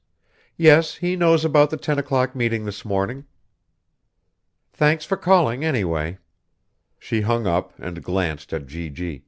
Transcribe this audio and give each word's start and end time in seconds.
Yes, 0.57 0.95
he 0.95 1.15
knows 1.15 1.45
about 1.45 1.69
the 1.69 1.77
ten 1.77 1.99
o'clock 1.99 2.35
meeting 2.35 2.65
this 2.65 2.83
morning. 2.83 3.25
Thanks 4.73 5.05
for 5.05 5.15
calling, 5.15 5.63
anyway." 5.63 6.17
She 6.97 7.21
hung 7.21 7.45
up 7.45 7.73
and 7.77 8.03
glanced 8.03 8.51
at 8.51 8.65
G.G. 8.65 9.19